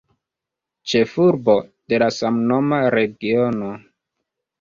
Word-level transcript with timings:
Ĉefurbo 0.93 1.55
de 1.93 1.99
la 2.03 2.07
samnoma 2.15 2.79
regiono. 2.95 3.69